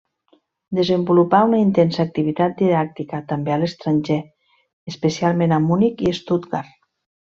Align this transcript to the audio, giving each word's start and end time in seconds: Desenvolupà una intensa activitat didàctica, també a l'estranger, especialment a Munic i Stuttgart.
Desenvolupà 0.77 1.41
una 1.49 1.59
intensa 1.65 2.01
activitat 2.05 2.57
didàctica, 2.63 3.21
també 3.35 3.55
a 3.55 3.61
l'estranger, 3.65 4.21
especialment 4.95 5.59
a 5.59 5.65
Munic 5.71 6.07
i 6.13 6.21
Stuttgart. 6.25 6.79